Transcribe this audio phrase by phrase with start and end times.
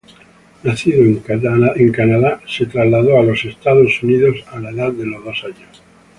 [0.63, 5.83] Nacido en Canadá, se trasladó a Estados Unidos a la edad de dos años.